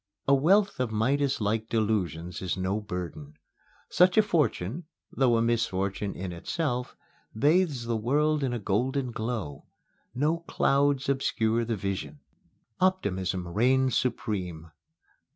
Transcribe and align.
A 0.27 0.33
wealth 0.33 0.79
of 0.79 0.89
Midaslike 0.89 1.69
delusions 1.69 2.41
is 2.41 2.57
no 2.57 2.79
burden. 2.81 3.35
Such 3.91 4.17
a 4.17 4.23
fortune, 4.23 4.85
though 5.11 5.37
a 5.37 5.43
misfortune 5.43 6.15
in 6.15 6.31
itself, 6.31 6.95
bathes 7.37 7.85
the 7.85 7.97
world 7.97 8.43
in 8.43 8.51
a 8.51 8.57
golden 8.57 9.11
glow. 9.11 9.67
No 10.15 10.39
clouds 10.39 11.07
obscure 11.07 11.63
the 11.65 11.75
vision. 11.75 12.19
Optimism 12.79 13.47
reigns 13.47 13.95
supreme. 13.95 14.71